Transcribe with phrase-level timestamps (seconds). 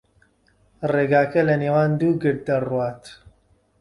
[0.91, 3.03] ڕێگاکە لەنێوان دوو گرد دەڕوات.